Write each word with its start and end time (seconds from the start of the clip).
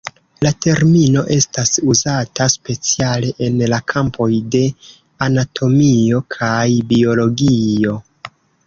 La 0.43 0.51
termino 0.65 1.21
estas 1.35 1.73
uzata 1.95 2.47
speciale 2.55 3.31
en 3.49 3.61
la 3.75 3.81
kampoj 3.95 4.31
de 4.57 4.65
anatomio 5.29 6.27
kaj 6.39 6.61
biologio. 6.95 7.99